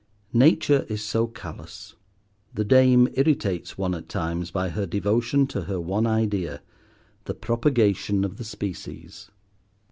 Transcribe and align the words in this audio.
Nature 0.33 0.83
is 0.89 1.03
so 1.03 1.27
callous. 1.27 1.93
The 2.55 2.65
Dame 2.65 3.07
irritates 3.13 3.77
one 3.77 3.93
at 3.93 4.09
times 4.09 4.49
by 4.49 4.69
her 4.69 4.87
devotion 4.87 5.45
to 5.49 5.65
her 5.65 5.79
one 5.79 6.07
idea, 6.07 6.63
the 7.25 7.35
propagation 7.35 8.23
of 8.25 8.37
the 8.37 8.43
species. 8.43 9.29